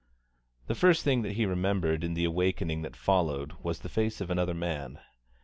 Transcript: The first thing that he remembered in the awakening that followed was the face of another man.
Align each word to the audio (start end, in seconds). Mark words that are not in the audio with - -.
The 0.65 0.73
first 0.73 1.03
thing 1.03 1.21
that 1.21 1.33
he 1.33 1.45
remembered 1.45 2.03
in 2.03 2.15
the 2.15 2.23
awakening 2.25 2.81
that 2.81 2.95
followed 2.95 3.53
was 3.61 3.81
the 3.81 3.87
face 3.87 4.19
of 4.19 4.31
another 4.31 4.55
man. 4.55 4.99